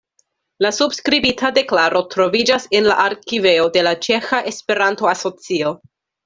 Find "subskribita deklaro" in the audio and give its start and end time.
0.75-2.01